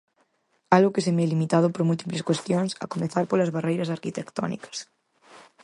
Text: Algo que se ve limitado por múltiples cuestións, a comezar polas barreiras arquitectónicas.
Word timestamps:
Algo 0.75 0.93
que 0.93 1.03
se 1.05 1.15
ve 1.17 1.25
limitado 1.31 1.67
por 1.73 1.83
múltiples 1.89 2.25
cuestións, 2.29 2.71
a 2.83 2.85
comezar 2.93 3.23
polas 3.29 3.53
barreiras 3.55 3.93
arquitectónicas. 3.97 4.77